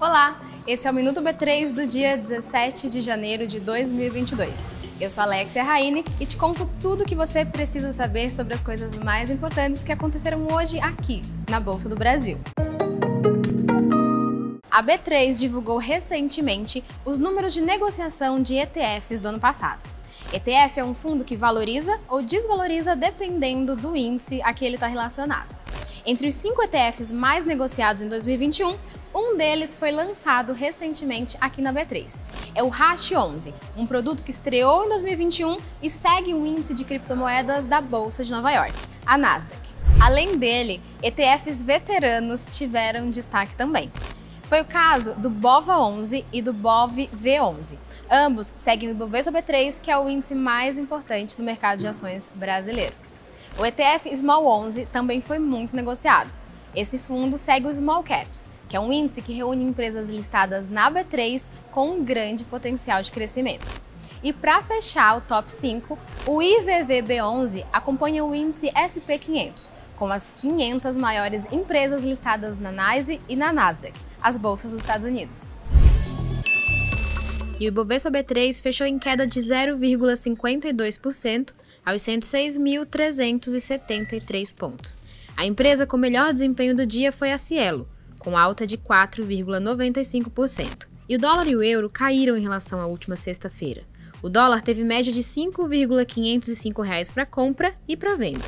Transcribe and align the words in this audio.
Olá, 0.00 0.40
esse 0.64 0.86
é 0.86 0.90
o 0.90 0.94
Minuto 0.94 1.20
B3 1.20 1.72
do 1.72 1.84
dia 1.84 2.16
17 2.16 2.88
de 2.88 3.00
janeiro 3.00 3.48
de 3.48 3.58
2022. 3.58 4.66
Eu 5.00 5.10
sou 5.10 5.24
Alexia 5.24 5.64
Raine 5.64 6.04
e 6.20 6.26
te 6.26 6.36
conto 6.36 6.70
tudo 6.80 7.02
o 7.02 7.04
que 7.04 7.16
você 7.16 7.44
precisa 7.44 7.90
saber 7.90 8.30
sobre 8.30 8.54
as 8.54 8.62
coisas 8.62 8.94
mais 8.94 9.28
importantes 9.28 9.82
que 9.82 9.90
aconteceram 9.90 10.46
hoje 10.52 10.78
aqui, 10.78 11.20
na 11.50 11.58
Bolsa 11.58 11.88
do 11.88 11.96
Brasil. 11.96 12.38
A 14.70 14.80
B3 14.80 15.36
divulgou 15.40 15.78
recentemente 15.78 16.84
os 17.04 17.18
números 17.18 17.52
de 17.52 17.60
negociação 17.60 18.40
de 18.40 18.54
ETFs 18.54 19.20
do 19.20 19.30
ano 19.30 19.40
passado. 19.40 19.84
ETF 20.32 20.78
é 20.78 20.84
um 20.84 20.94
fundo 20.94 21.24
que 21.24 21.36
valoriza 21.36 21.98
ou 22.08 22.22
desvaloriza 22.22 22.94
dependendo 22.94 23.74
do 23.74 23.96
índice 23.96 24.40
a 24.42 24.54
que 24.54 24.64
ele 24.64 24.76
está 24.76 24.86
relacionado. 24.86 25.63
Entre 26.06 26.28
os 26.28 26.34
cinco 26.34 26.62
ETFs 26.62 27.10
mais 27.10 27.46
negociados 27.46 28.02
em 28.02 28.08
2021, 28.08 28.76
um 29.14 29.38
deles 29.38 29.74
foi 29.74 29.90
lançado 29.90 30.52
recentemente 30.52 31.34
aqui 31.40 31.62
na 31.62 31.72
B3. 31.72 32.20
É 32.54 32.62
o 32.62 32.68
Hash 32.68 33.10
11, 33.10 33.54
um 33.74 33.86
produto 33.86 34.22
que 34.22 34.30
estreou 34.30 34.84
em 34.84 34.90
2021 34.90 35.56
e 35.82 35.88
segue 35.88 36.34
o 36.34 36.44
índice 36.44 36.74
de 36.74 36.84
criptomoedas 36.84 37.64
da 37.64 37.80
Bolsa 37.80 38.22
de 38.22 38.30
Nova 38.30 38.50
York, 38.50 38.74
a 39.06 39.16
Nasdaq. 39.16 39.58
Além 39.98 40.36
dele, 40.36 40.82
ETFs 41.02 41.62
veteranos 41.62 42.46
tiveram 42.50 43.08
destaque 43.08 43.54
também. 43.54 43.90
Foi 44.42 44.60
o 44.60 44.66
caso 44.66 45.14
do 45.14 45.30
BOVA11 45.30 46.22
e 46.30 46.42
do 46.42 46.52
BOV 46.52 47.08
V11. 47.16 47.78
Ambos 48.10 48.52
seguem 48.54 48.90
o 48.90 48.92
Ibovespa 48.92 49.32
B3, 49.32 49.80
que 49.80 49.90
é 49.90 49.96
o 49.96 50.06
índice 50.06 50.34
mais 50.34 50.76
importante 50.76 51.38
no 51.38 51.44
mercado 51.46 51.78
de 51.78 51.86
ações 51.86 52.30
brasileiro. 52.34 52.94
O 53.56 53.64
ETF 53.64 54.12
Small 54.16 54.44
11 54.46 54.86
também 54.86 55.20
foi 55.20 55.38
muito 55.38 55.76
negociado. 55.76 56.28
Esse 56.74 56.98
fundo 56.98 57.38
segue 57.38 57.68
o 57.68 57.72
Small 57.72 58.02
Caps, 58.02 58.50
que 58.68 58.76
é 58.76 58.80
um 58.80 58.92
índice 58.92 59.22
que 59.22 59.32
reúne 59.32 59.62
empresas 59.62 60.10
listadas 60.10 60.68
na 60.68 60.90
B3 60.90 61.48
com 61.70 61.90
um 61.90 62.02
grande 62.02 62.42
potencial 62.42 63.00
de 63.00 63.12
crescimento. 63.12 63.64
E 64.24 64.32
para 64.32 64.60
fechar 64.60 65.18
o 65.18 65.20
top 65.20 65.52
5, 65.52 65.96
o 66.26 66.38
IVVB11 66.38 67.64
acompanha 67.72 68.24
o 68.24 68.34
índice 68.34 68.72
SP500, 68.72 69.72
com 69.94 70.06
as 70.06 70.34
500 70.36 70.96
maiores 70.96 71.46
empresas 71.52 72.02
listadas 72.02 72.58
na 72.58 72.72
NYSE 72.72 73.20
e 73.28 73.36
na 73.36 73.52
Nasdaq, 73.52 73.96
as 74.20 74.36
bolsas 74.36 74.72
dos 74.72 74.80
Estados 74.80 75.06
Unidos. 75.06 75.52
E 77.60 77.66
o 77.66 77.68
Ibovespa 77.68 78.10
B3 78.10 78.60
fechou 78.60 78.84
em 78.84 78.98
queda 78.98 79.28
de 79.28 79.40
0,52% 79.40 81.54
aos 81.84 82.02
106.373 82.02 84.54
pontos. 84.54 84.96
A 85.36 85.44
empresa 85.44 85.84
com 85.86 85.96
melhor 85.96 86.32
desempenho 86.32 86.76
do 86.76 86.86
dia 86.86 87.10
foi 87.10 87.32
a 87.32 87.38
Cielo, 87.38 87.88
com 88.18 88.38
alta 88.38 88.64
de 88.66 88.78
4,95%. 88.78 90.86
E 91.08 91.16
o 91.16 91.18
dólar 91.18 91.46
e 91.46 91.54
o 91.54 91.62
euro 91.62 91.88
caíram 91.90 92.34
em 92.36 92.42
relação 92.42 92.80
à 92.80 92.86
última 92.86 93.14
sexta-feira. 93.16 93.84
O 94.22 94.28
dólar 94.30 94.62
teve 94.62 94.82
média 94.82 95.12
de 95.12 95.18
R$ 95.18 95.24
5,505 95.24 97.12
para 97.12 97.26
compra 97.26 97.74
e 97.86 97.94
para 97.94 98.16
venda. 98.16 98.42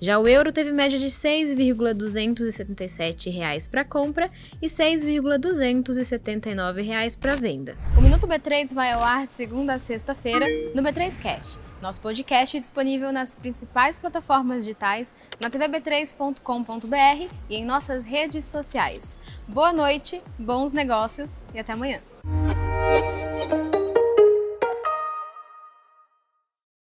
Já 0.00 0.18
o 0.18 0.26
euro 0.28 0.50
teve 0.52 0.72
média 0.72 0.98
de 0.98 1.06
R$ 1.06 1.10
6,277 1.10 3.68
para 3.68 3.84
compra 3.84 4.30
e 4.62 4.66
R$ 4.66 4.72
6,279 4.72 7.18
para 7.18 7.36
venda. 7.36 7.76
O 8.18 8.26
Minuto 8.26 8.42
B3 8.42 8.74
vai 8.74 8.90
ao 8.90 9.26
de 9.26 9.34
segunda 9.34 9.74
a 9.74 9.78
sexta-feira 9.78 10.44
no 10.74 10.82
B3 10.82 11.16
Cash. 11.22 11.60
Nosso 11.80 12.00
podcast 12.00 12.56
é 12.56 12.60
disponível 12.60 13.12
nas 13.12 13.36
principais 13.36 14.00
plataformas 14.00 14.64
digitais, 14.64 15.14
na 15.38 15.48
tvb3.com.br 15.48 17.32
e 17.48 17.56
em 17.56 17.64
nossas 17.64 18.04
redes 18.04 18.44
sociais. 18.44 19.16
Boa 19.46 19.72
noite, 19.72 20.20
bons 20.36 20.72
negócios 20.72 21.40
e 21.54 21.60
até 21.60 21.72
amanhã. 21.72 22.00